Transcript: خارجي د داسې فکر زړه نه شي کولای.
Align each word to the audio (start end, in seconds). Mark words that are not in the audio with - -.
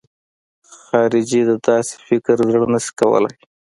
خارجي 0.81 1.41
د 1.49 1.51
داسې 1.67 1.95
فکر 2.07 2.35
زړه 2.51 2.67
نه 2.73 2.79
شي 2.85 2.91
کولای. 2.99 3.35